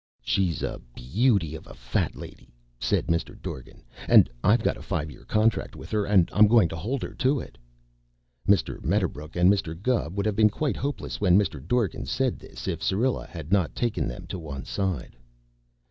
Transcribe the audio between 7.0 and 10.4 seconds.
her to it." Mr. Medderbrook and Mr. Gubb would have